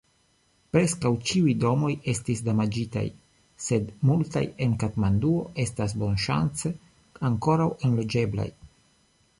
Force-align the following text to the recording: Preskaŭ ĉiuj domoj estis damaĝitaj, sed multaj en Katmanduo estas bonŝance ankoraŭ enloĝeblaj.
Preskaŭ 0.75 1.09
ĉiuj 1.31 1.51
domoj 1.63 1.91
estis 2.13 2.41
damaĝitaj, 2.47 3.05
sed 3.67 3.93
multaj 4.11 4.43
en 4.67 4.75
Katmanduo 4.85 5.45
estas 5.67 5.95
bonŝance 6.05 6.75
ankoraŭ 7.33 7.71
enloĝeblaj. 7.91 8.51